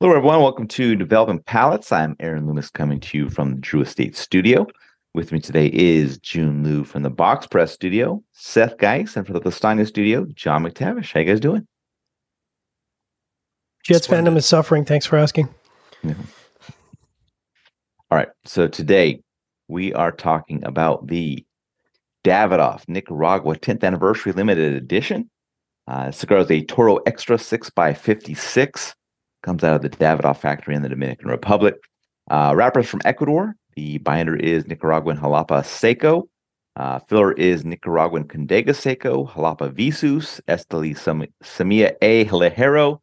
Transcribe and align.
Hello, 0.00 0.14
everyone. 0.14 0.40
Welcome 0.40 0.68
to 0.68 0.94
Developing 0.94 1.40
Palates. 1.40 1.90
I'm 1.90 2.14
Aaron 2.20 2.46
Loomis 2.46 2.70
coming 2.70 3.00
to 3.00 3.18
you 3.18 3.28
from 3.28 3.50
the 3.50 3.60
Drew 3.60 3.80
Estate 3.80 4.14
Studio. 4.14 4.64
With 5.12 5.32
me 5.32 5.40
today 5.40 5.72
is 5.74 6.20
Jiunn 6.20 6.64
Liu 6.64 6.84
from 6.84 7.02
the 7.02 7.10
Box 7.10 7.48
Press 7.48 7.72
Studio, 7.72 8.22
Seth 8.30 8.78
Geis, 8.78 9.16
and 9.16 9.26
from 9.26 9.34
the 9.34 9.40
Pastania 9.40 9.88
Studio, 9.88 10.24
John 10.36 10.62
McTavish. 10.62 11.12
How 11.12 11.18
you 11.18 11.26
guys 11.26 11.40
doing? 11.40 11.66
Jets 13.82 14.04
Splendid. 14.04 14.34
fandom 14.34 14.36
is 14.36 14.46
suffering. 14.46 14.84
Thanks 14.84 15.04
for 15.04 15.18
asking. 15.18 15.48
Yeah. 16.04 16.14
All 18.12 18.18
right. 18.18 18.28
So 18.44 18.68
today 18.68 19.20
we 19.66 19.92
are 19.94 20.12
talking 20.12 20.64
about 20.64 21.08
the 21.08 21.44
Davidoff 22.24 22.84
Nicaragua 22.86 23.56
10th 23.56 23.82
Anniversary 23.82 24.30
Limited 24.30 24.74
Edition. 24.74 25.28
Uh, 25.88 26.12
cigar 26.12 26.38
is 26.38 26.50
a 26.52 26.62
Toro 26.66 26.98
Extra 26.98 27.36
6x56 27.36 28.94
comes 29.42 29.64
out 29.64 29.76
of 29.76 29.82
the 29.82 29.90
Davidoff 29.90 30.38
factory 30.38 30.74
in 30.74 30.82
the 30.82 30.88
Dominican 30.88 31.28
Republic. 31.28 31.76
Uh, 32.30 32.52
wrappers 32.56 32.88
from 32.88 33.00
Ecuador. 33.04 33.54
The 33.76 33.98
binder 33.98 34.36
is 34.36 34.66
Nicaraguan 34.66 35.18
Jalapa 35.18 35.64
Seco. 35.64 36.28
Uh, 36.76 36.98
filler 37.00 37.32
is 37.32 37.64
Nicaraguan 37.64 38.24
Condega 38.24 38.74
Seco, 38.74 39.26
Jalapa 39.26 39.72
Visus, 39.72 40.40
Esteli 40.46 40.94
Semilla 41.42 41.96
A 42.02 42.24
Ligero, 42.26 43.00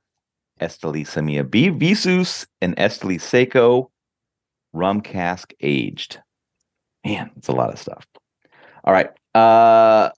Esteli 0.61 1.05
Semilla 1.05 1.49
B 1.49 1.69
Visus, 1.69 2.45
and 2.61 2.75
Esteli 2.77 3.19
Seco 3.19 3.91
rum 4.75 5.01
cask 5.01 5.53
aged. 5.61 6.19
Man, 7.05 7.31
it's 7.37 7.47
a 7.47 7.53
lot 7.53 7.71
of 7.71 7.79
stuff. 7.79 8.05
All 8.83 8.93
right. 8.93 9.09
Uh, 9.33 10.11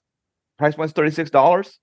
price 0.58 0.74
point's 0.74 0.92
$36. 0.92 1.78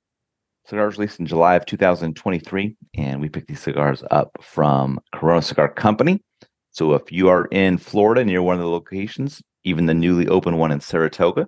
Cigars 0.68 0.98
released 0.98 1.20
in 1.20 1.28
July 1.28 1.56
of 1.56 1.66
2023, 1.68 2.76
and 2.98 3.22
we 3.22 3.30
picked 3.30 3.48
these 3.48 3.62
cigars 3.62 4.04
up 4.10 4.36
from 4.42 5.00
Corona 5.14 5.42
Cigar 5.42 5.72
Company. 5.72 6.24
So 6.72 6.94
if 6.94 7.12
you 7.12 7.30
are 7.30 7.46
in 7.52 7.78
Florida 7.78 8.26
near 8.26 8.42
one 8.42 8.56
of 8.56 8.62
the 8.62 8.70
locations, 8.70 9.44
even 9.64 9.86
the 9.86 9.94
newly 9.94 10.28
opened 10.28 10.58
one 10.58 10.72
in 10.72 10.82
Saratoga, 10.82 11.48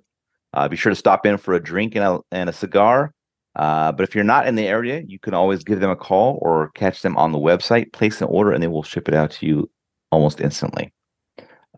uh, 0.53 0.67
be 0.67 0.77
sure 0.77 0.91
to 0.91 0.95
stop 0.95 1.25
in 1.25 1.37
for 1.37 1.55
a 1.55 1.59
drink 1.59 1.95
and 1.95 2.03
a, 2.03 2.19
and 2.31 2.49
a 2.49 2.53
cigar. 2.53 3.11
Uh, 3.55 3.91
but 3.91 4.03
if 4.03 4.13
you're 4.13 4.23
not 4.23 4.47
in 4.47 4.53
the 4.53 4.67
area, 4.67 5.01
you 5.07 5.17
can 5.17 5.33
always 5.33 5.63
give 5.63 5.79
them 5.79 5.89
a 5.89 5.95
call 5.95 6.37
or 6.43 6.69
catch 6.75 7.01
them 7.01 7.17
on 7.17 7.31
the 7.31 7.39
website, 7.39 7.91
place 7.93 8.21
an 8.21 8.27
order, 8.27 8.51
and 8.51 8.61
they 8.61 8.67
will 8.67 8.83
ship 8.83 9.07
it 9.07 9.15
out 9.15 9.31
to 9.31 9.47
you 9.47 9.69
almost 10.11 10.39
instantly. 10.39 10.93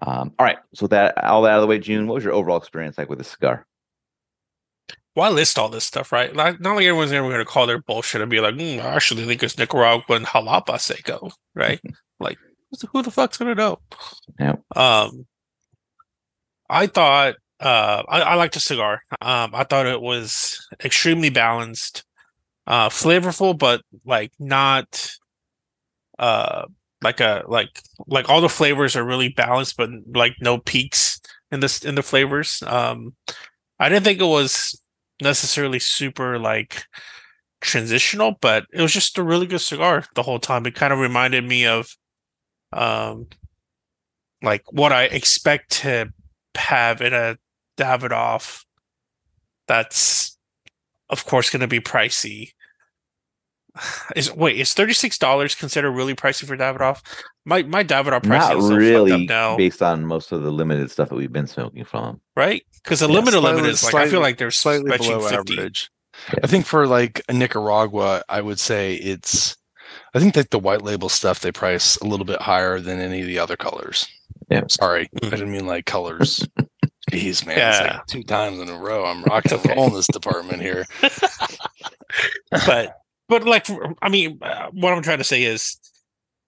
Um, 0.01 0.33
all 0.37 0.45
right. 0.45 0.57
So 0.75 0.87
that 0.87 1.17
all 1.23 1.41
that 1.43 1.51
out 1.51 1.59
of 1.59 1.61
the 1.61 1.67
way, 1.67 1.79
Jiunn, 1.79 2.05
what 2.05 2.15
was 2.15 2.23
your 2.23 2.33
overall 2.33 2.57
experience 2.57 2.97
like 2.97 3.09
with 3.09 3.17
the 3.17 3.23
cigar? 3.23 3.65
Why 5.19 5.29
list 5.29 5.59
all 5.59 5.69
this 5.69 5.83
stuff, 5.83 6.11
right? 6.11 6.35
Like, 6.35 6.59
not 6.59 6.75
like 6.75 6.85
everyone's 6.85 7.11
ever 7.11 7.27
going 7.27 7.39
to 7.39 7.45
call 7.45 7.67
their 7.67 7.81
bullshit 7.81 8.21
and 8.21 8.31
be 8.31 8.39
like, 8.39 8.55
mm, 8.55 8.79
I 8.79 8.95
actually 8.95 9.25
think 9.25 9.43
it's 9.43 9.57
Nicaraguan 9.57 10.23
Jalapa 10.23 10.79
Seco, 10.79 11.31
right? 11.53 11.79
like, 12.19 12.37
who 12.91 13.01
the 13.01 13.11
fuck's 13.11 13.37
going 13.37 13.55
to 13.55 13.61
know? 13.61 13.79
Yeah. 14.39 14.55
Um, 14.75 15.25
I 16.69 16.87
thought, 16.87 17.35
uh, 17.59 18.03
I, 18.07 18.21
I 18.21 18.35
liked 18.35 18.53
the 18.53 18.59
cigar. 18.59 19.01
Um, 19.21 19.51
I 19.53 19.65
thought 19.65 19.85
it 19.85 20.01
was 20.01 20.65
extremely 20.83 21.29
balanced, 21.29 22.05
uh, 22.65 22.89
flavorful, 22.89 23.57
but 23.57 23.81
like 24.05 24.31
not, 24.39 25.11
uh, 26.17 26.65
like 27.01 27.19
a 27.21 27.43
like 27.47 27.81
like 28.07 28.29
all 28.29 28.41
the 28.41 28.49
flavors 28.49 28.95
are 28.95 29.05
really 29.05 29.29
balanced, 29.29 29.77
but 29.77 29.89
like 30.13 30.33
no 30.41 30.57
peaks 30.57 31.21
in 31.51 31.61
this 31.61 31.83
in 31.83 31.95
the 31.95 32.03
flavors. 32.03 32.61
Um, 32.67 33.15
I 33.79 33.87
didn't 33.89 34.03
think 34.03 34.19
it 34.19 34.25
was 34.25 34.79
necessarily 35.21 35.79
super 35.79 36.39
like 36.39 36.83
transitional, 37.61 38.37
but 38.41 38.65
it 38.73 38.81
was 38.81 38.93
just 38.93 39.17
a 39.17 39.23
really 39.23 39.47
good 39.47 39.61
cigar 39.61 40.05
the 40.15 40.23
whole 40.23 40.39
time. 40.39 40.65
It 40.65 40.75
kind 40.75 40.93
of 40.93 40.99
reminded 40.99 41.43
me 41.43 41.65
of 41.65 41.89
um 42.71 43.27
like 44.41 44.63
what 44.71 44.93
I 44.93 45.03
expect 45.05 45.71
to 45.81 46.13
have 46.55 47.01
in 47.01 47.13
a 47.13 47.37
Davidoff 47.77 48.63
that's 49.67 50.37
of 51.09 51.25
course 51.25 51.49
going 51.49 51.61
to 51.61 51.67
be 51.67 51.79
pricey. 51.79 52.51
Is 54.15 54.33
wait, 54.33 54.57
is 54.57 54.73
thirty 54.73 54.93
six 54.93 55.17
dollars 55.17 55.55
considered 55.55 55.91
really 55.91 56.15
pricey 56.15 56.45
for 56.45 56.57
Davidoff? 56.57 57.01
My 57.45 57.63
my 57.63 57.83
Davidoff 57.83 58.23
price 58.23 58.49
not 58.49 58.77
really 58.77 59.27
based 59.27 59.81
on 59.81 60.05
most 60.05 60.31
of 60.31 60.43
the 60.43 60.51
limited 60.51 60.91
stuff 60.91 61.09
that 61.09 61.15
we've 61.15 61.31
been 61.31 61.47
smoking 61.47 61.85
from, 61.85 62.21
right? 62.35 62.63
Because 62.83 62.99
the 62.99 63.07
yeah, 63.07 63.15
limited 63.15 63.39
slightly, 63.39 63.55
limit 63.61 63.71
is 63.71 63.83
like 63.83 63.91
slightly, 63.91 64.07
I 64.07 64.11
feel 64.11 64.21
like 64.21 64.37
they're 64.37 64.51
slightly 64.51 64.97
below 64.97 65.27
50. 65.27 65.53
average. 65.53 65.91
Yeah. 66.33 66.39
I 66.43 66.47
think 66.47 66.65
for 66.65 66.87
like 66.87 67.21
a 67.29 67.33
Nicaragua, 67.33 68.23
I 68.29 68.41
would 68.41 68.59
say 68.59 68.95
it's. 68.95 69.55
I 70.13 70.19
think 70.19 70.33
that 70.33 70.51
the 70.51 70.59
white 70.59 70.81
label 70.81 71.09
stuff 71.09 71.39
they 71.39 71.51
price 71.51 71.95
a 71.97 72.05
little 72.05 72.25
bit 72.25 72.41
higher 72.41 72.79
than 72.79 72.99
any 72.99 73.21
of 73.21 73.27
the 73.27 73.39
other 73.39 73.55
colors. 73.55 74.07
Yeah, 74.49 74.63
sorry, 74.69 75.09
mm-hmm. 75.15 75.27
I 75.27 75.37
didn't 75.37 75.51
mean 75.51 75.67
like 75.67 75.85
colors. 75.85 76.47
Jeez, 77.11 77.45
man, 77.45 77.57
yeah. 77.57 77.93
Like 77.93 78.05
two 78.05 78.23
times 78.23 78.59
in 78.59 78.69
a 78.69 78.77
row. 78.77 79.05
I'm 79.05 79.23
rocking 79.23 79.53
okay. 79.53 79.73
roll 79.73 79.87
in 79.87 79.93
this 79.93 80.07
department 80.07 80.61
here. 80.61 80.85
but 82.51 82.97
but 83.29 83.45
like 83.45 83.67
I 84.01 84.09
mean, 84.09 84.39
uh, 84.41 84.69
what 84.71 84.93
I'm 84.93 85.03
trying 85.03 85.19
to 85.19 85.23
say 85.23 85.43
is 85.43 85.77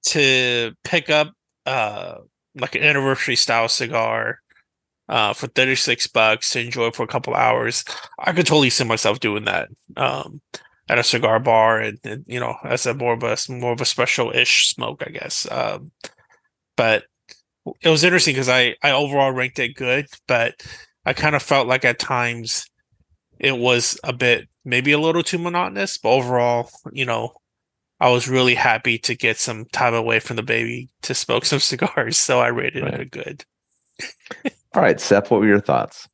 to 0.07 0.73
pick 0.83 1.09
up 1.09 1.31
uh 1.65 2.15
like 2.55 2.75
an 2.75 2.83
anniversary 2.83 3.35
style 3.35 3.67
cigar 3.67 4.39
uh 5.09 5.33
for 5.33 5.47
36 5.47 6.07
bucks 6.07 6.49
to 6.51 6.59
enjoy 6.59 6.89
for 6.91 7.03
a 7.03 7.07
couple 7.07 7.35
hours 7.35 7.85
i 8.19 8.31
could 8.31 8.47
totally 8.47 8.69
see 8.69 8.83
myself 8.83 9.19
doing 9.19 9.45
that 9.45 9.69
um 9.97 10.41
at 10.89 10.97
a 10.97 11.03
cigar 11.03 11.39
bar 11.39 11.79
and, 11.79 11.99
and 12.03 12.23
you 12.27 12.39
know 12.39 12.55
as 12.63 12.85
a 12.87 12.93
more 12.95 13.13
of 13.13 13.23
a 13.23 13.37
more 13.49 13.73
of 13.73 13.81
a 13.81 13.85
special 13.85 14.31
ish 14.31 14.73
smoke 14.73 15.03
i 15.05 15.11
guess 15.11 15.49
um 15.51 15.91
but 16.75 17.03
it 17.81 17.89
was 17.89 18.03
interesting 18.03 18.33
because 18.33 18.49
i 18.49 18.75
i 18.81 18.91
overall 18.91 19.31
ranked 19.31 19.59
it 19.59 19.75
good 19.75 20.07
but 20.27 20.55
i 21.05 21.13
kind 21.13 21.35
of 21.35 21.43
felt 21.43 21.67
like 21.67 21.85
at 21.85 21.99
times 21.99 22.65
it 23.39 23.55
was 23.57 23.99
a 24.03 24.13
bit 24.13 24.49
maybe 24.63 24.91
a 24.91 24.99
little 24.99 25.23
too 25.23 25.37
monotonous, 25.37 25.97
but 25.97 26.09
overall, 26.09 26.69
you 26.91 27.05
know, 27.05 27.33
I 27.99 28.09
was 28.09 28.27
really 28.27 28.55
happy 28.55 28.97
to 28.99 29.15
get 29.15 29.37
some 29.37 29.65
time 29.65 29.93
away 29.93 30.19
from 30.19 30.35
the 30.35 30.43
baby 30.43 30.89
to 31.03 31.13
smoke 31.13 31.45
some 31.45 31.59
cigars. 31.59 32.17
So 32.17 32.39
I 32.39 32.47
rated 32.47 32.83
right. 32.83 32.93
it 32.95 33.01
a 33.01 33.05
good. 33.05 33.45
All 34.73 34.81
right, 34.81 34.99
Seth, 34.99 35.29
what 35.29 35.41
were 35.41 35.47
your 35.47 35.59
thoughts? 35.59 36.07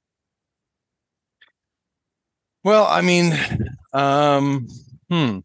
Well, 2.64 2.86
I 2.86 3.02
mean, 3.02 3.34
um, 3.94 4.68
hmm. 5.10 5.40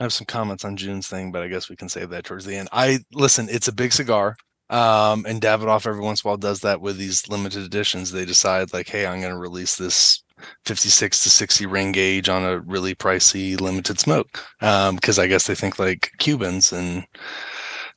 I 0.00 0.04
have 0.04 0.12
some 0.12 0.26
comments 0.26 0.64
on 0.64 0.76
Jiunn's 0.76 1.08
thing, 1.08 1.32
but 1.32 1.42
I 1.42 1.48
guess 1.48 1.68
we 1.68 1.76
can 1.76 1.88
save 1.88 2.10
that 2.10 2.24
towards 2.24 2.44
the 2.44 2.56
end. 2.56 2.68
I 2.72 3.00
listen, 3.12 3.48
it's 3.50 3.68
a 3.68 3.72
big 3.72 3.92
cigar. 3.92 4.36
Um, 4.68 5.24
and 5.26 5.40
Davidoff 5.40 5.86
every 5.86 6.00
once 6.00 6.22
in 6.22 6.28
a 6.28 6.30
while 6.30 6.36
does 6.36 6.60
that 6.60 6.80
with 6.80 6.98
these 6.98 7.28
limited 7.28 7.64
editions. 7.64 8.10
They 8.10 8.24
decide 8.24 8.72
like, 8.72 8.88
hey, 8.88 9.06
I'm 9.06 9.20
gonna 9.20 9.38
release 9.38 9.76
this 9.76 10.22
56 10.64 11.22
to 11.22 11.30
60 11.30 11.66
ring 11.66 11.92
gauge 11.92 12.28
on 12.28 12.44
a 12.44 12.60
really 12.60 12.94
pricey 12.94 13.60
limited 13.60 13.98
smoke 13.98 14.44
because 14.60 15.18
um, 15.18 15.22
I 15.22 15.26
guess 15.26 15.46
they 15.46 15.54
think 15.54 15.78
like 15.78 16.12
Cubans 16.18 16.72
and 16.72 17.06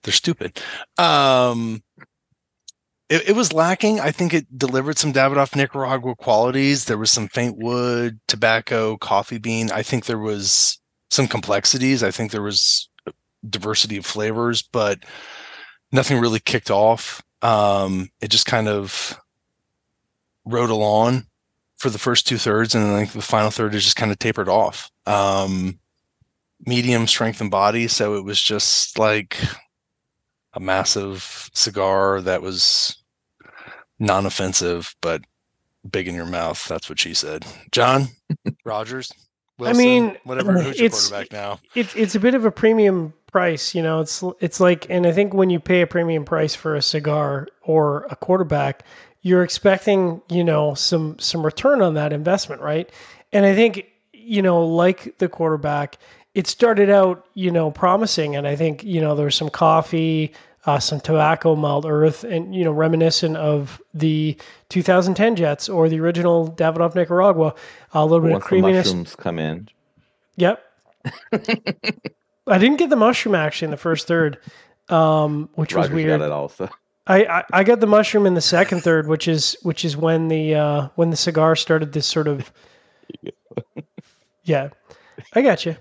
they're 0.04 0.14
stupid. 0.14 0.62
Um, 0.98 1.84
it, 3.10 3.30
it, 3.30 3.36
was 3.36 3.52
lacking. 3.52 4.00
I 4.00 4.12
think 4.12 4.34
it 4.34 4.58
delivered 4.58 4.98
some 4.98 5.12
Davidoff 5.12 5.56
Nicaragua 5.56 6.16
qualities. 6.16 6.86
There 6.86 6.98
was 6.98 7.12
some 7.12 7.28
faint 7.28 7.58
wood, 7.58 8.20
tobacco, 8.28 8.98
coffee 8.98 9.40
bean. 9.40 9.72
I 9.72 9.84
think 9.84 10.06
there 10.06 10.20
was 10.20 10.80
some 11.10 11.28
complexities. 11.28 12.04
I 12.04 12.12
think 12.12 12.32
there 12.32 12.42
was 12.42 12.90
diversity 13.48 13.98
of 13.98 14.06
flavors, 14.06 14.62
but 14.62 15.00
nothing 15.92 16.20
really 16.20 16.40
kicked 16.40 16.70
off. 16.70 17.22
Um, 17.42 18.10
it 18.22 18.30
just 18.30 18.46
kind 18.46 18.68
of 18.68 19.20
rode 20.46 20.70
along 20.70 21.26
for 21.80 21.90
the 21.90 21.98
first 21.98 22.28
two 22.28 22.38
thirds, 22.38 22.76
and 22.76 22.84
then 22.84 22.92
like 22.92 23.12
the 23.14 23.22
final 23.22 23.50
third 23.50 23.74
is 23.74 23.84
just 23.84 23.96
kind 23.96 24.12
of 24.12 24.20
tapered 24.20 24.50
off. 24.50 24.92
Um, 25.08 25.80
medium 26.66 27.08
strength 27.08 27.42
and 27.42 27.50
body, 27.50 27.88
so 27.88 28.16
it 28.16 28.24
was 28.24 28.40
just 28.40 29.00
like 29.00 29.38
a 30.54 30.60
massive 30.60 31.50
cigar 31.54 32.22
that 32.22 32.42
was 32.42 33.02
non-offensive 33.98 34.94
but 35.02 35.22
big 35.90 36.08
in 36.08 36.16
your 36.16 36.26
mouth. 36.26 36.68
That's 36.68 36.90
what 36.90 37.00
she 37.00 37.14
said. 37.14 37.46
John 37.72 38.10
Rodgers. 38.66 39.12
Wilson, 39.58 39.76
I 39.76 39.84
mean, 39.84 40.18
whatever. 40.24 40.54
Who's 40.54 40.80
your 40.80 40.90
quarterback 40.90 41.32
now? 41.32 41.60
It's 41.76 41.96
it's 41.96 42.16
a 42.16 42.20
bit 42.20 42.34
of 42.34 42.46
a 42.46 42.52
premium 42.52 43.14
price, 43.32 43.76
you 43.76 43.82
know. 43.82 44.02
It's 44.02 44.24
it's 44.40 44.60
like, 44.60 44.90
and 44.90 45.06
I 45.06 45.12
think 45.12 45.34
when 45.34 45.50
you 45.50 45.60
pay 45.60 45.82
a 45.82 45.88
premium 45.88 46.26
price 46.26 46.56
for 46.56 46.76
a 46.76 46.82
cigar 46.82 47.48
or 47.62 48.06
a 48.10 48.16
quarterback, 48.16 48.84
you're 49.22 49.44
expecting, 49.44 50.22
you 50.30 50.44
know, 50.44 50.74
some 50.74 51.18
some 51.20 51.46
return 51.46 51.82
on 51.82 51.94
that 51.96 52.14
investment, 52.14 52.62
right? 52.62 52.90
And 53.32 53.46
I 53.46 53.54
think, 53.56 53.86
you 54.14 54.42
know, 54.42 54.66
like 54.66 55.18
the 55.20 55.28
quarterback, 55.30 55.98
it 56.34 56.48
started 56.48 56.90
out, 56.90 57.26
you 57.34 57.52
know, 57.52 57.72
promising, 57.72 58.36
and 58.36 58.48
I 58.48 58.56
think, 58.56 58.84
you 58.84 59.02
know, 59.02 59.16
there's 59.16 59.36
some 59.36 59.50
coffee, 59.50 60.34
uh, 60.66 60.80
some 60.80 61.00
tobacco, 61.00 61.56
mild 61.56 61.86
earth, 61.86 62.24
and 62.24 62.54
you 62.56 62.64
know, 62.64 62.72
reminiscent 62.72 63.36
of 63.38 63.82
the 63.94 64.38
2010 64.70 65.36
Jets 65.36 65.68
or 65.70 65.90
the 65.90 66.00
original 66.00 66.50
Davidoff 66.52 66.96
Nicaragua. 66.96 67.54
A 67.94 68.06
little 68.06 68.22
bit 68.22 68.32
Once 68.32 68.44
of 68.44 68.48
creaminess. 68.48 68.88
mushrooms 68.88 69.16
come 69.16 69.40
in. 69.40 69.68
Yep. 70.38 70.64
I 72.48 72.58
didn't 72.58 72.78
get 72.78 72.90
the 72.90 72.96
mushroom 72.96 73.36
actually 73.36 73.66
in 73.68 73.72
the 73.72 73.78
first 73.78 74.08
third. 74.08 74.38
um, 74.90 75.50
which 75.56 75.76
was 75.76 75.88
Rodgers 75.88 75.96
weird. 75.96 76.20
got 76.20 76.26
it 76.26 76.32
also. 76.32 76.70
I, 77.10 77.40
I 77.40 77.44
I 77.52 77.64
got 77.64 77.80
the 77.80 77.88
mushroom 77.88 78.26
in 78.26 78.36
the 78.36 78.42
second 78.42 78.82
third, 78.82 79.08
which 79.08 79.28
is 79.28 79.58
which 79.64 79.84
is 79.84 79.98
when 79.98 80.30
the 80.30 80.56
uh, 80.56 80.88
when 80.96 81.10
the 81.10 81.18
cigar 81.18 81.56
started 81.56 81.92
this 81.92 82.08
sort 82.08 82.28
of 82.28 82.52
yeah, 84.44 84.70
I 85.34 85.42
got 85.42 85.66
you. 85.66 85.76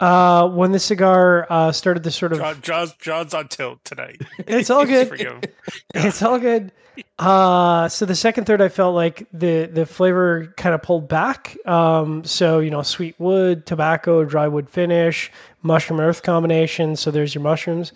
Uh, 0.00 0.48
when 0.48 0.72
the 0.72 0.78
cigar 0.78 1.46
uh, 1.48 1.70
started 1.70 2.02
this 2.02 2.16
sort 2.16 2.32
of 2.32 2.38
John, 2.38 2.60
John's, 2.60 2.92
John's 2.94 3.34
on 3.34 3.46
tilt 3.48 3.84
tonight. 3.84 4.20
It's 4.38 4.68
all 4.68 4.84
good. 4.84 5.08
it's 5.94 6.20
all 6.20 6.38
good. 6.38 6.72
Uh, 7.18 7.88
so 7.88 8.04
the 8.04 8.14
second 8.14 8.44
third, 8.44 8.60
I 8.60 8.68
felt 8.68 8.94
like 8.94 9.26
the 9.32 9.66
the 9.66 9.86
flavor 9.86 10.52
kind 10.56 10.74
of 10.74 10.82
pulled 10.82 11.08
back. 11.08 11.56
Um, 11.66 12.24
so 12.24 12.58
you 12.58 12.70
know, 12.70 12.82
sweet 12.82 13.18
wood, 13.18 13.66
tobacco, 13.66 14.24
dry 14.24 14.48
wood 14.48 14.68
finish, 14.68 15.30
mushroom 15.62 16.00
earth 16.00 16.22
combination. 16.22 16.96
So 16.96 17.10
there's 17.10 17.34
your 17.34 17.42
mushrooms, 17.42 17.92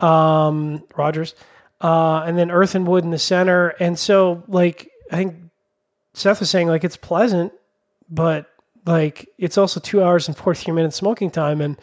um, 0.00 0.82
Rodgers, 0.96 1.34
uh, 1.80 2.22
and 2.26 2.38
then 2.38 2.50
earth 2.50 2.74
and 2.74 2.86
wood 2.86 3.04
in 3.04 3.10
the 3.10 3.18
center. 3.18 3.68
And 3.80 3.98
so 3.98 4.42
like 4.48 4.90
I 5.10 5.16
think 5.16 5.36
Seth 6.14 6.40
was 6.40 6.50
saying, 6.50 6.68
like 6.68 6.84
it's 6.84 6.96
pleasant, 6.96 7.52
but 8.08 8.46
like 8.86 9.28
it's 9.38 9.58
also 9.58 9.80
two 9.80 10.02
hours 10.02 10.28
and 10.28 10.36
forty 10.36 10.60
three 10.60 10.74
minutes 10.74 10.96
smoking 10.96 11.30
time, 11.30 11.60
and 11.60 11.78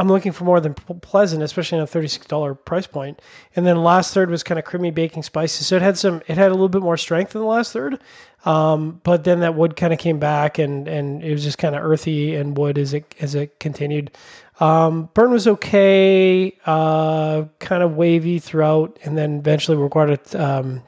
I'm 0.00 0.08
looking 0.08 0.32
for 0.32 0.44
more 0.44 0.60
than 0.60 0.72
pleasant, 0.72 1.42
especially 1.42 1.76
on 1.76 1.84
a 1.84 1.86
$36 1.86 2.64
price 2.64 2.86
point. 2.86 3.20
And 3.54 3.66
then 3.66 3.84
last 3.84 4.14
third 4.14 4.30
was 4.30 4.42
kind 4.42 4.58
of 4.58 4.64
creamy 4.64 4.90
baking 4.90 5.24
spices. 5.24 5.66
So 5.66 5.76
it 5.76 5.82
had 5.82 5.98
some, 5.98 6.22
it 6.26 6.38
had 6.38 6.48
a 6.48 6.54
little 6.54 6.70
bit 6.70 6.80
more 6.80 6.96
strength 6.96 7.34
in 7.34 7.42
the 7.42 7.46
last 7.46 7.74
third. 7.74 8.00
Um, 8.46 9.02
but 9.04 9.24
then 9.24 9.40
that 9.40 9.56
wood 9.56 9.76
kind 9.76 9.92
of 9.92 9.98
came 9.98 10.18
back 10.18 10.58
and, 10.58 10.88
and 10.88 11.22
it 11.22 11.30
was 11.32 11.44
just 11.44 11.58
kind 11.58 11.74
of 11.76 11.84
earthy 11.84 12.34
and 12.34 12.56
wood 12.56 12.78
as 12.78 12.94
it, 12.94 13.14
as 13.20 13.34
it 13.34 13.60
continued. 13.60 14.10
Um, 14.58 15.10
burn 15.12 15.32
was 15.32 15.46
okay, 15.46 16.56
uh, 16.64 17.44
kind 17.58 17.82
of 17.82 17.94
wavy 17.94 18.38
throughout. 18.38 18.98
And 19.04 19.18
then 19.18 19.40
eventually 19.40 19.76
we 19.76 19.82
recorded, 19.82 20.34
um, 20.34 20.82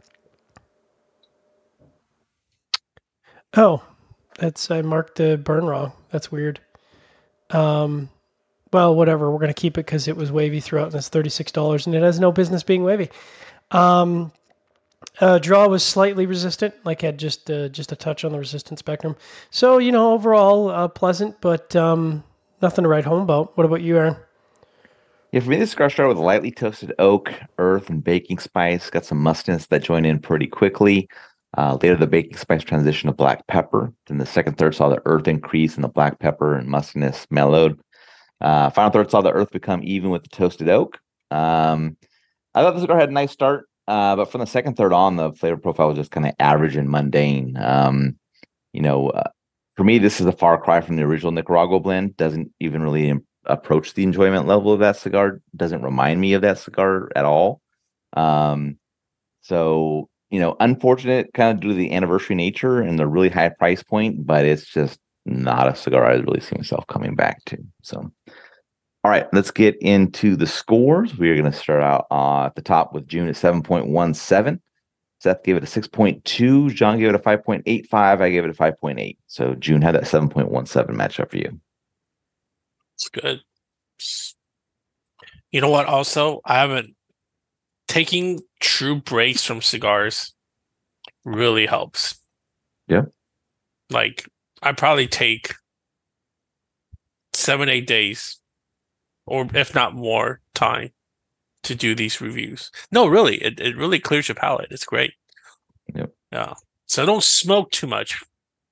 oh, 3.59 3.83
that's, 4.39 4.71
I 4.71 4.81
marked 4.81 5.17
the 5.17 5.37
burn 5.37 5.67
wrong. 5.67 5.93
That's 6.11 6.33
weird. 6.33 6.61
Um, 7.51 8.09
well, 8.73 8.95
whatever. 8.95 9.31
We're 9.31 9.39
going 9.39 9.53
to 9.53 9.61
keep 9.61 9.77
it 9.79 9.87
because 9.87 10.09
it 10.09 10.17
was 10.17 10.33
wavy 10.33 10.61
throughout, 10.61 10.87
and 10.87 10.95
it's 10.95 11.09
thirty 11.09 11.31
six 11.31 11.53
dollars, 11.53 11.87
and 11.87 11.95
it 11.95 12.03
has 12.03 12.19
no 12.19 12.33
business 12.33 12.63
being 12.63 12.85
wavy. 12.85 13.11
Um, 13.71 14.33
uh, 15.21 15.39
draw 15.39 15.69
was 15.69 15.85
slightly 15.85 16.27
resistant, 16.27 16.75
like 16.85 17.03
had 17.03 17.19
just 17.19 17.51
uh, 17.51 17.69
just 17.69 17.93
a 17.93 17.97
touch 17.97 18.25
on 18.25 18.33
the 18.33 18.39
resistance 18.39 18.81
spectrum. 18.81 19.17
So 19.51 19.79
you 19.79 19.93
know, 19.93 20.13
overall 20.13 20.71
uh, 20.71 20.89
pleasant, 20.89 21.41
but 21.41 21.75
um, 21.77 22.25
nothing 22.61 22.83
to 22.85 22.89
write 22.89 23.05
home 23.05 23.23
about. 23.23 23.57
What 23.57 23.65
about 23.65 23.83
you, 23.83 23.99
Aaron? 23.99 24.17
Yeah, 25.33 25.41
for 25.41 25.49
me, 25.49 25.57
this 25.57 25.71
cigar 25.71 25.89
started 25.89 26.15
with 26.15 26.25
lightly 26.25 26.51
toasted 26.51 26.93
oak, 26.99 27.33
earth, 27.59 27.89
and 27.89 28.05
baking 28.05 28.39
spice. 28.39 28.91
Got 28.91 29.07
some 29.07 29.19
mustiness 29.19 29.67
that 29.67 29.83
joined 29.83 30.05
in 30.05 30.19
pretty 30.19 30.47
quickly. 30.47 31.09
Uh, 31.57 31.79
later, 31.83 31.97
the 31.97 32.07
baking 32.07 32.37
spice 32.37 32.63
transitioned 32.63 33.09
to 33.09 33.13
black 33.13 33.47
pepper. 33.47 33.93
Then 34.07 34.19
the 34.19 34.27
second 34.27 34.59
third 34.59 34.75
saw 34.75 34.89
the 34.89 35.03
earth 35.07 35.29
increase 35.29 35.75
and 35.75 35.85
the 35.85 35.89
black 35.89 36.19
pepper 36.19 36.55
and 36.55 36.69
mustiness 36.69 37.27
mellowed. 37.31 37.81
Uh, 38.43 38.71
final 38.71 38.91
third 38.91 39.11
saw 39.11 39.21
the 39.21 39.33
earth 39.33 39.51
become 39.51 39.81
even 39.85 40.11
with 40.11 40.23
the 40.25 40.29
toasted 40.29 40.69
oak. 40.69 40.99
Um, 41.31 41.97
I 42.55 42.63
thought 42.63 42.75
the 42.75 42.81
cigar 42.81 42.99
had 42.99 43.09
a 43.09 43.13
nice 43.13 43.31
start, 43.31 43.69
uh, 43.87 44.17
but 44.17 44.31
from 44.31 44.41
the 44.41 44.47
second 44.47 44.77
third 44.77 44.93
on, 44.93 45.17
the 45.17 45.33
flavor 45.33 45.57
profile 45.57 45.89
was 45.89 45.97
just 45.97 46.11
kind 46.11 46.27
of 46.27 46.35
average 46.39 46.77
and 46.77 46.91
mundane. 46.91 47.57
Um, 47.57 48.17
you 48.73 48.83
know, 48.83 49.11
uh, 49.11 49.31
for 49.77 49.85
me, 49.85 49.99
this 49.99 50.21
is 50.21 50.27
a 50.27 50.33
far 50.33 50.61
cry 50.61 50.81
from 50.81 50.97
the 50.97 51.05
original 51.05 51.33
Nicaragua 51.33 51.81
blend. 51.81 52.17
Doesn't 52.17 52.53
even 52.61 52.83
really 52.83 53.09
im- 53.11 53.27
approach 53.47 53.95
the 53.95 54.03
enjoyment 54.03 54.47
level 54.47 54.73
of 54.73 54.81
that 54.81 54.97
cigar. 54.97 55.41
Doesn't 55.57 55.83
remind 55.83 56.21
me 56.21 56.35
of 56.35 56.43
that 56.43 56.59
cigar 56.59 57.11
at 57.15 57.25
all. 57.25 57.63
Um, 58.15 58.77
so 59.41 60.09
you 60.33 60.41
know, 60.41 60.57
unfortunate 60.61 61.31
kind 61.35 61.55
of 61.55 61.61
due 61.61 61.69
to 61.69 61.75
the 61.75 61.93
anniversary 61.93 62.35
nature 62.35 62.81
and 62.81 62.99
the 62.99 63.07
really 63.07 63.29
high 63.29 63.51
price 63.51 63.83
point, 63.83 64.27
but 64.27 64.47
it's 64.47 64.67
just 64.67 64.99
not 65.27 65.69
a 65.69 65.77
cigar 65.77 66.07
I 66.07 66.15
really 66.15 66.41
see 66.41 66.57
myself 66.57 66.87
coming 66.87 67.15
back 67.15 67.45
to. 67.47 67.59
So, 67.83 68.11
all 69.05 69.11
right, 69.11 69.27
let's 69.33 69.51
get 69.51 69.77
into 69.83 70.37
the 70.37 70.47
scores. 70.47 71.17
We 71.19 71.29
are 71.31 71.37
going 71.37 71.51
to 71.51 71.57
start 71.57 71.83
out 71.83 72.07
uh, 72.11 72.47
at 72.47 72.55
the 72.55 72.63
top 72.63 72.93
with 72.95 73.09
Jiunn 73.09 73.29
at 73.29 73.35
7.17. 73.35 74.61
Seth 75.19 75.43
gave 75.45 75.57
it 75.57 75.63
a 75.63 75.67
6.2. 75.67 76.75
John 76.75 76.99
gave 76.99 77.09
it 77.09 77.15
a 77.15 77.19
5.85. 77.19 78.21
I 78.21 78.31
gave 78.31 78.45
it 78.45 78.51
a 78.51 78.55
5.8. 78.55 79.17
So 79.27 79.55
Jiunn 79.55 79.83
had 79.83 79.95
that 79.95 80.05
7.17 80.05 80.63
matchup 80.91 81.31
for 81.31 81.37
you. 81.37 81.61
It's 82.95 83.09
good. 83.09 83.41
You 85.51 85.61
know 85.61 85.71
what? 85.71 85.87
Also, 85.87 86.41
I 86.45 86.55
haven't 86.55 86.95
taking 87.89 88.41
true 88.61 89.01
breaks 89.01 89.45
from 89.45 89.61
cigars 89.61 90.33
really 91.25 91.67
helps. 91.67 92.19
Yeah. 92.89 93.03
Like 93.91 94.27
I 94.63 94.73
probably 94.73 95.09
take 95.09 95.55
seven, 97.35 97.69
eight 97.69 97.87
days, 97.87 98.39
or 99.27 99.49
if 99.55 99.75
not 99.75 99.95
more 99.95 100.41
time 100.55 100.91
to 101.63 101.75
do 101.75 101.95
these 101.95 102.21
reviews. 102.21 102.71
No, 102.91 103.07
really, 103.07 103.37
it, 103.37 103.61
it 103.61 103.77
really 103.77 104.01
clears 104.01 104.29
your 104.29 104.35
palate. 104.35 104.69
It's 104.71 104.85
great. 104.85 105.13
Yep. 105.95 106.13
Yeah. 106.33 106.55
So 106.87 107.07
don't 107.07 107.23
smoke 107.23 107.71
too 107.71 107.87
much, 107.87 108.23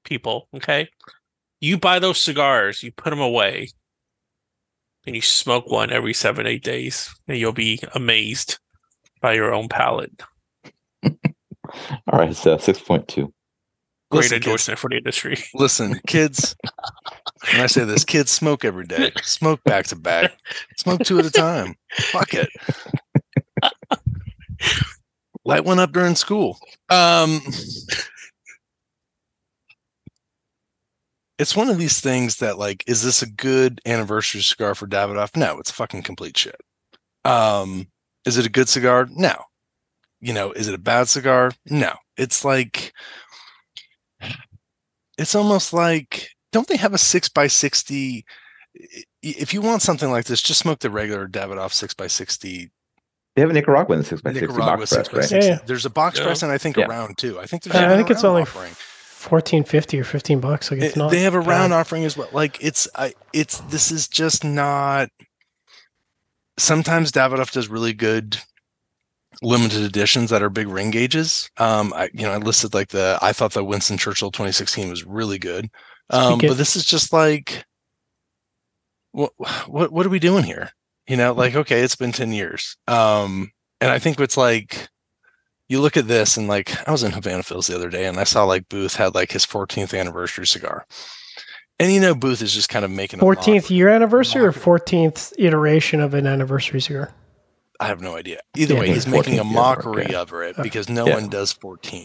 people. 0.05 0.49
Okay. 0.55 0.89
You 1.61 1.79
buy 1.79 1.99
those 1.99 2.23
cigars, 2.23 2.83
you 2.83 2.91
put 2.91 3.11
them 3.11 3.21
away, 3.21 3.69
and 5.07 5.15
you 5.15 5.23
smoke 5.23 5.71
one 5.71 5.93
every 5.93 6.15
seven, 6.15 6.47
eight 6.47 6.65
days, 6.65 7.15
and 7.29 7.39
you'll 7.39 7.53
be 7.53 7.81
amazed 7.95 8.59
by 9.21 9.35
your 9.35 9.53
own 9.53 9.69
palate. 9.69 10.23
All 11.05 12.19
right, 12.19 12.35
so 12.35 12.57
6.2. 12.57 13.15
Great 13.17 13.33
Listen, 14.11 14.37
kids, 14.37 14.47
endorsement 14.47 14.79
for 14.81 14.91
the 14.91 14.97
industry. 14.97 15.37
listen, 15.55 16.01
kids. 16.07 16.57
When 17.53 17.63
I 17.63 17.67
say 17.67 17.85
this, 17.85 18.05
kids 18.05 18.31
smoke 18.31 18.65
every 18.65 18.87
day. 18.87 19.13
Smoke 19.23 19.63
back 19.65 19.87
to 19.89 19.97
back. 19.97 20.33
Smoke 20.77 21.03
two 21.03 21.19
at 21.19 21.27
a 21.27 21.31
time. 21.31 21.75
Fuck 21.91 22.35
it. 22.35 22.49
Light 25.45 25.65
one 25.65 25.79
up 25.79 25.93
during 25.93 26.15
school. 26.15 26.59
Um, 26.91 27.41
it's 31.39 31.57
one 31.57 31.69
of 31.69 31.79
these 31.79 32.01
things 32.01 32.37
that, 32.37 32.59
like, 32.59 32.85
is 32.87 33.03
this 33.03 33.23
a 33.23 33.31
good 33.31 33.81
anniversary 33.87 34.43
cigar 34.43 34.75
for 34.75 34.87
Davidoff? 34.87 35.35
No, 35.35 35.59
it's 35.59 35.71
fucking 35.71 36.03
complete 36.03 36.37
shit. 36.37 36.61
Um, 37.25 37.89
is 38.27 38.37
it 38.37 38.47
a 38.47 38.51
good 38.51 38.69
cigar? 38.69 39.09
No. 39.11 39.35
You 40.21 40.35
know, 40.35 40.53
is 40.53 40.69
it 40.69 40.75
a 40.75 40.79
bad 40.79 41.09
cigar? 41.09 41.53
No. 41.67 41.95
It's 42.17 42.45
like, 42.45 42.93
it's 45.17 45.35
almost 45.35 45.73
like, 45.73 46.29
don't 46.53 46.67
they 46.69 46.77
have 46.77 46.95
a 46.95 46.99
six 46.99 47.29
by 47.29 47.47
60? 47.47 48.25
If 49.23 49.53
you 49.55 49.61
want 49.61 49.83
something 49.83 50.11
like 50.11 50.27
this, 50.27 50.41
just 50.43 50.61
smoke 50.61 50.79
the 50.81 50.91
regular 50.91 51.27
Davidoff 51.29 51.73
six 51.73 51.93
by 51.95 52.07
60 52.07 52.71
They 53.37 53.43
have 53.43 53.51
a 53.51 53.53
Nicaraguan 53.53 53.99
in 53.99 54.03
the 54.03 54.09
6 54.09 54.23
by 54.23 54.33
60 54.33 54.47
box 54.59 54.91
press, 55.09 55.13
right? 55.13 55.31
Yeah, 55.43 55.49
yeah. 55.49 55.59
There's 55.67 55.87
a 55.87 55.91
box 55.91 56.19
Yeah. 56.19 56.25
press 56.27 56.43
and 56.43 56.51
I 56.53 56.59
think 56.59 56.77
Yeah. 56.77 56.85
a 56.85 56.89
round 56.89 57.19
too. 57.19 57.39
I 57.41 57.47
think 57.47 57.63
there's 57.63 57.75
Uh, 57.77 57.79
even 57.81 57.91
I 57.93 57.97
think 57.97 58.11
it's 58.11 58.23
round 58.23 58.31
only 58.31 58.43
offering. 58.43 58.73
fourteen 58.75 59.65
fifty 59.65 60.01
or 60.01 60.05
fifteen 60.05 60.41
bucks. 60.41 60.71
Like 60.71 60.81
it's 60.81 60.97
It- 60.97 60.99
not. 60.99 61.11
they 61.11 61.21
have 61.23 61.35
a 61.35 61.41
round 61.41 61.71
bad. 61.71 61.81
offering 61.81 62.05
as 62.05 62.17
well. 62.17 62.29
Like 62.33 62.57
it's 62.61 62.89
I 62.95 63.15
it's 63.33 63.59
this 63.69 63.91
is 63.91 64.09
just 64.09 64.45
not 64.45 65.11
sometimes 66.59 67.13
Davidoff 67.13 67.53
does 67.53 67.69
really 67.69 67.93
good 67.93 68.39
limited 69.43 69.83
editions 69.83 70.31
that 70.31 70.43
are 70.43 70.51
big 70.51 70.69
ring 70.69 70.91
gauges. 70.91 71.51
Um 71.57 71.93
I 71.95 72.11
you 72.13 72.23
know 72.27 72.33
I 72.33 72.37
listed 72.39 72.75
like 72.75 72.89
the 72.89 73.19
I 73.23 73.33
thought 73.33 73.53
the 73.53 73.65
Winston 73.65 73.97
Churchill 73.99 74.31
2016 74.31 74.91
was 74.91 75.05
really 75.05 75.39
good. 75.39 75.69
Um 76.11 76.39
but 76.39 76.57
this 76.57 76.77
is 76.77 76.85
just 76.85 77.13
like 77.13 77.65
what 79.13 79.33
what 79.67 79.93
what 79.93 80.07
are 80.07 80.11
we 80.11 80.19
doing 80.19 80.45
here? 80.45 80.71
You 81.07 81.17
know, 81.17 81.33
like 81.33 81.55
okay, 81.55 81.81
it's 81.81 81.97
been 81.97 82.13
10 82.13 82.33
years. 82.33 82.77
Um 82.87 83.53
and 83.81 83.91
I 83.91 83.99
think 83.99 84.21
it's 84.21 84.37
like 84.37 84.89
you 85.69 85.81
look 85.81 85.97
at 85.97 86.09
this 86.09 86.37
and 86.37 86.49
like 86.49 86.87
I 86.89 86.93
was 86.93 87.03
in 87.03 87.13
Havana 87.13 87.43
Fields 87.43 87.69
the 87.69 87.77
other 87.77 87.91
day 87.91 88.07
and 88.07 88.19
I 88.19 88.25
saw 88.25 88.45
like 88.45 88.69
Booth 88.69 88.97
had 88.97 89.15
like 89.15 89.33
his 89.33 89.47
14th 89.47 89.99
anniversary 89.99 90.47
cigar. 90.47 90.87
And 91.79 91.93
you 91.93 92.01
know 92.01 92.15
Booth 92.15 92.43
is 92.43 92.53
just 92.53 92.69
kind 92.69 92.85
of 92.85 92.91
making 92.91 93.21
Fourteenth 93.21 93.71
year 93.71 93.89
anniversary 93.89 94.43
or 94.43 94.53
fourteenth 94.53 95.33
iteration 95.39 96.01
of 96.01 96.13
an 96.15 96.27
anniversary 96.27 96.81
cigar. 96.81 97.13
I 97.81 97.87
have 97.87 98.03
no 98.03 98.15
idea. 98.15 98.41
Either 98.57 98.75
Yeah, 98.75 98.81
way, 98.81 98.89
he's 98.89 99.07
making 99.07 99.39
a 99.39 99.45
14th 99.45 99.53
mockery 99.55 100.15
of 100.15 100.33
it 100.35 100.57
because 100.63 100.91
no 100.91 101.07
Yeah. 101.07 101.15
one 101.15 101.29
does 101.31 101.53
14. 101.53 102.05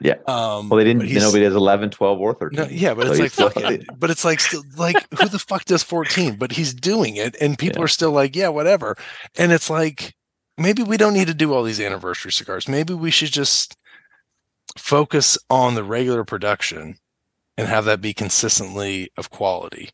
Yeah. 0.00 0.14
Um 0.26 0.68
Well, 0.68 0.78
they 0.78 0.84
didn't, 0.84 1.10
nobody 1.12 1.44
does 1.44 1.54
11, 1.54 1.90
12, 1.90 2.20
or 2.20 2.34
13. 2.34 2.56
No, 2.58 2.66
yeah, 2.70 2.94
but 2.94 3.06
So 3.06 3.12
it's 3.12 3.20
like 3.20 3.30
still- 3.32 3.50
fuck 3.50 3.70
it. 3.70 3.84
But 3.98 4.10
it's 4.10 4.24
like 4.24 4.40
still 4.40 4.62
like 4.76 4.96
who 5.18 5.28
the 5.28 5.38
fuck 5.38 5.64
does 5.64 5.82
14? 5.82 6.36
But 6.36 6.52
he's 6.52 6.74
doing 6.74 7.16
it, 7.16 7.36
and 7.40 7.58
people 7.58 7.80
Yeah. 7.80 7.84
are 7.84 7.88
still 7.88 8.10
like, 8.12 8.36
yeah, 8.36 8.48
whatever. 8.48 8.96
And 9.38 9.52
it's 9.52 9.70
like 9.70 10.14
maybe 10.58 10.82
we 10.82 10.96
don't 10.96 11.14
need 11.14 11.28
to 11.28 11.34
do 11.34 11.52
all 11.54 11.62
these 11.62 11.80
anniversary 11.80 12.32
cigars. 12.32 12.68
Maybe 12.68 12.94
we 12.94 13.10
should 13.10 13.32
just 13.32 13.76
focus 14.76 15.38
on 15.50 15.74
the 15.74 15.84
regular 15.84 16.24
production 16.24 16.98
and 17.56 17.68
have 17.68 17.84
that 17.86 18.00
be 18.00 18.12
consistently 18.12 19.10
of 19.16 19.30
quality. 19.30 19.90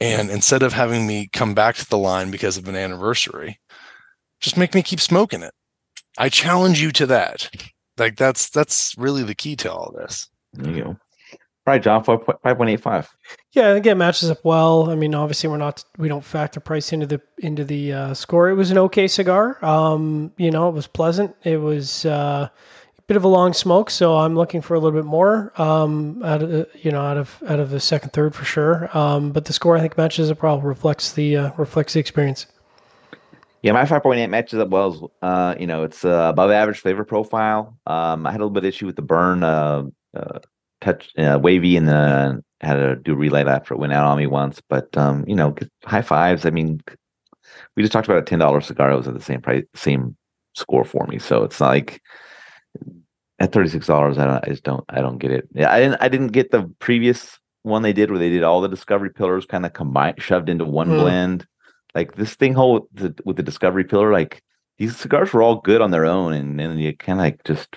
And 0.00 0.30
instead 0.30 0.62
of 0.62 0.72
having 0.72 1.06
me 1.06 1.28
come 1.32 1.54
back 1.54 1.74
to 1.76 1.88
the 1.88 1.98
line 1.98 2.30
because 2.30 2.56
of 2.56 2.68
an 2.68 2.76
anniversary, 2.76 3.58
just 4.40 4.56
make 4.56 4.74
me 4.74 4.82
keep 4.82 5.00
smoking 5.00 5.42
it. 5.42 5.52
I 6.16 6.28
challenge 6.28 6.80
you 6.80 6.90
to 6.92 7.06
that. 7.06 7.50
Like 8.00 8.16
that's 8.16 8.48
that's 8.48 8.94
really 8.96 9.22
the 9.22 9.34
key 9.34 9.54
to 9.56 9.70
all 9.70 9.94
this. 9.96 10.28
There 10.54 10.72
you 10.72 10.82
go. 10.84 10.96
All 11.66 11.74
right, 11.74 11.82
John, 11.82 12.02
5.85. 12.02 13.06
Yeah, 13.52 13.70
I 13.70 13.74
think 13.74 13.84
it 13.84 13.94
matches 13.94 14.30
up 14.30 14.42
well. 14.42 14.90
I 14.90 14.94
mean, 14.94 15.14
obviously, 15.14 15.50
we're 15.50 15.58
not 15.58 15.84
we 15.98 16.08
don't 16.08 16.24
factor 16.24 16.58
price 16.58 16.92
into 16.92 17.06
the 17.06 17.20
into 17.38 17.64
the 17.64 17.92
uh, 17.92 18.14
score. 18.14 18.48
It 18.48 18.54
was 18.54 18.70
an 18.70 18.78
okay 18.78 19.06
cigar. 19.06 19.62
Um, 19.64 20.32
you 20.38 20.50
know, 20.50 20.68
it 20.68 20.72
was 20.72 20.86
pleasant. 20.86 21.36
It 21.44 21.58
was 21.58 22.06
uh, 22.06 22.48
a 22.98 23.02
bit 23.06 23.18
of 23.18 23.24
a 23.24 23.28
long 23.28 23.52
smoke, 23.52 23.90
so 23.90 24.16
I'm 24.16 24.34
looking 24.34 24.62
for 24.62 24.74
a 24.74 24.80
little 24.80 24.98
bit 24.98 25.06
more. 25.06 25.52
Um, 25.60 26.22
out 26.24 26.42
of 26.42 26.48
the, 26.48 26.68
you 26.80 26.90
know, 26.90 27.02
out 27.02 27.18
of 27.18 27.42
out 27.46 27.60
of 27.60 27.68
the 27.68 27.80
second 27.80 28.14
third 28.14 28.34
for 28.34 28.46
sure. 28.46 28.96
Um, 28.96 29.30
but 29.30 29.44
the 29.44 29.52
score 29.52 29.76
I 29.76 29.80
think 29.80 29.98
matches 29.98 30.30
up 30.30 30.42
well. 30.42 30.60
Reflects 30.62 31.12
the 31.12 31.36
uh, 31.36 31.50
reflects 31.58 31.92
the 31.92 32.00
experience. 32.00 32.46
Yeah, 33.62 33.72
my 33.72 33.84
5.8 33.84 34.30
matches 34.30 34.58
up 34.58 34.70
well. 34.70 34.92
As, 34.92 35.10
uh, 35.22 35.54
you 35.58 35.66
know, 35.66 35.82
it's 35.82 36.04
uh, 36.04 36.28
above 36.30 36.50
average 36.50 36.80
flavor 36.80 37.04
profile. 37.04 37.78
Um, 37.86 38.26
I 38.26 38.32
had 38.32 38.40
a 38.40 38.44
little 38.44 38.54
bit 38.54 38.64
of 38.64 38.68
issue 38.68 38.86
with 38.86 38.96
the 38.96 39.02
burn, 39.02 39.42
uh, 39.42 39.84
uh 40.16 40.38
touch, 40.80 41.10
uh, 41.18 41.38
wavy, 41.40 41.76
and 41.76 41.86
then 41.86 42.42
had 42.62 42.74
to 42.74 42.96
do 42.96 43.14
relight 43.14 43.48
after 43.48 43.74
it 43.74 43.78
went 43.78 43.92
out 43.92 44.06
on 44.06 44.16
me 44.16 44.26
once. 44.26 44.62
But 44.68 44.96
um, 44.96 45.24
you 45.26 45.36
know, 45.36 45.54
high 45.84 46.02
fives. 46.02 46.46
I 46.46 46.50
mean, 46.50 46.80
we 47.76 47.82
just 47.82 47.92
talked 47.92 48.08
about 48.08 48.18
a 48.18 48.22
ten 48.22 48.38
dollar 48.38 48.62
cigar. 48.62 48.92
It 48.92 48.96
was 48.96 49.08
at 49.08 49.14
the 49.14 49.20
same 49.20 49.42
price, 49.42 49.64
same 49.74 50.16
score 50.54 50.84
for 50.84 51.06
me. 51.06 51.18
So 51.18 51.44
it's 51.44 51.60
not 51.60 51.68
like 51.68 52.00
at 53.38 53.52
thirty 53.52 53.68
six 53.68 53.86
dollars. 53.86 54.16
I 54.16 54.24
don't. 54.24 54.44
I 54.44 54.48
just 54.48 54.64
don't. 54.64 54.84
I 54.88 55.02
don't 55.02 55.18
get 55.18 55.32
it. 55.32 55.48
Yeah, 55.52 55.70
I 55.70 55.80
didn't. 55.80 56.00
I 56.00 56.08
didn't 56.08 56.28
get 56.28 56.50
the 56.50 56.62
previous 56.78 57.38
one 57.62 57.82
they 57.82 57.92
did 57.92 58.10
where 58.10 58.18
they 58.18 58.30
did 58.30 58.42
all 58.42 58.62
the 58.62 58.68
discovery 58.68 59.10
pillars 59.10 59.44
kind 59.44 59.66
of 59.66 59.74
combined, 59.74 60.22
shoved 60.22 60.48
into 60.48 60.64
one 60.64 60.88
mm. 60.88 60.98
blend 60.98 61.46
like 61.94 62.14
this 62.16 62.34
thing 62.34 62.54
whole 62.54 62.74
with 62.74 62.84
the, 62.92 63.22
with 63.24 63.36
the 63.36 63.42
discovery 63.42 63.84
pillar 63.84 64.12
like 64.12 64.42
these 64.78 64.96
cigars 64.96 65.32
were 65.32 65.42
all 65.42 65.56
good 65.56 65.80
on 65.80 65.90
their 65.90 66.06
own 66.06 66.32
and 66.32 66.58
then 66.58 66.78
you 66.78 66.96
kind 66.96 67.18
of 67.18 67.24
like 67.24 67.44
just 67.44 67.68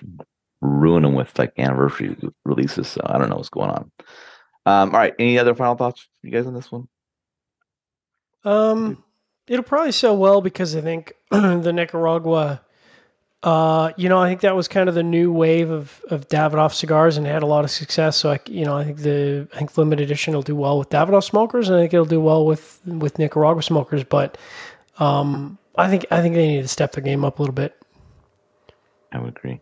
ruin 0.61 1.03
them 1.03 1.13
with 1.13 1.37
like 1.37 1.51
anniversary 1.57 2.15
releases 2.45 2.87
so 2.87 3.01
i 3.05 3.17
don't 3.17 3.29
know 3.29 3.35
what's 3.35 3.49
going 3.49 3.69
on. 3.69 3.91
Um 4.65 4.93
all 4.93 4.99
right 4.99 5.13
any 5.19 5.37
other 5.37 5.55
final 5.55 5.75
thoughts 5.75 6.07
you 6.21 6.31
guys 6.31 6.47
on 6.47 6.53
this 6.53 6.71
one? 6.71 6.87
Um 8.45 9.03
it'll 9.47 9.63
probably 9.63 9.91
sell 9.91 10.17
well 10.17 10.41
because 10.41 10.75
i 10.75 10.81
think 10.81 11.13
the 11.31 11.73
nicaragua 11.73 12.61
uh, 13.43 13.91
you 13.97 14.07
know, 14.07 14.19
I 14.19 14.29
think 14.29 14.39
that 14.41 14.55
was 14.55 14.69
kind 14.69 14.87
of 14.87 14.95
the 14.95 15.03
new 15.03 15.31
wave 15.31 15.69
of 15.69 16.01
of 16.09 16.29
Davidoff 16.29 16.73
cigars, 16.73 17.17
and 17.17 17.27
had 17.27 17.43
a 17.43 17.47
lot 17.47 17.65
of 17.65 17.71
success. 17.71 18.15
So, 18.15 18.31
I, 18.31 18.39
you 18.47 18.63
know, 18.63 18.77
I 18.77 18.85
think 18.85 18.99
the 18.99 19.47
I 19.53 19.57
think 19.57 19.77
limited 19.77 20.03
edition 20.03 20.33
will 20.33 20.41
do 20.41 20.55
well 20.55 20.79
with 20.79 20.89
Davidoff 20.89 21.25
smokers, 21.25 21.67
and 21.67 21.77
I 21.77 21.81
think 21.81 21.93
it'll 21.93 22.05
do 22.05 22.21
well 22.21 22.45
with 22.45 22.79
with 22.85 23.19
Nicaragua 23.19 23.61
smokers. 23.61 24.05
But 24.05 24.37
um, 24.99 25.57
I 25.75 25.89
think 25.89 26.05
I 26.09 26.21
think 26.21 26.35
they 26.35 26.47
need 26.47 26.61
to 26.61 26.69
step 26.69 26.93
their 26.93 27.03
game 27.03 27.25
up 27.25 27.39
a 27.39 27.41
little 27.41 27.53
bit. 27.53 27.75
I 29.11 29.19
would 29.19 29.37
agree. 29.37 29.59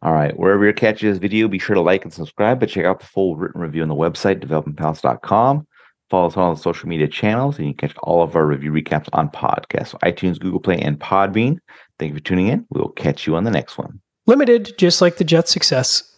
All 0.00 0.12
right, 0.12 0.38
wherever 0.38 0.64
you're 0.64 0.72
catching 0.72 1.10
this 1.10 1.18
video, 1.18 1.48
be 1.48 1.58
sure 1.58 1.74
to 1.74 1.82
like 1.82 2.04
and 2.04 2.12
subscribe. 2.12 2.60
But 2.60 2.70
check 2.70 2.86
out 2.86 3.00
the 3.00 3.06
full 3.06 3.36
written 3.36 3.60
review 3.60 3.82
on 3.82 3.88
the 3.88 3.94
website 3.94 4.40
developingpalates.com. 4.40 5.66
Follow 6.10 6.26
us 6.26 6.36
on 6.36 6.44
all 6.44 6.54
the 6.54 6.60
social 6.60 6.88
media 6.88 7.08
channels, 7.08 7.58
and 7.58 7.66
you 7.66 7.74
can 7.74 7.88
catch 7.88 7.96
all 8.02 8.22
of 8.22 8.36
our 8.36 8.46
review 8.46 8.72
recaps 8.72 9.08
on 9.12 9.30
podcasts, 9.30 9.98
iTunes, 10.00 10.38
Google 10.38 10.60
Play, 10.60 10.78
and 10.78 10.98
Podbean. 10.98 11.58
Thank 11.98 12.10
you 12.10 12.18
for 12.18 12.24
tuning 12.24 12.48
in. 12.48 12.66
We 12.70 12.80
will 12.80 12.90
catch 12.90 13.26
you 13.26 13.36
on 13.36 13.44
the 13.44 13.50
next 13.50 13.78
one. 13.78 14.00
Limited, 14.26 14.76
just 14.78 15.00
like 15.00 15.16
the 15.16 15.24
Jet 15.24 15.48
success. 15.48 16.13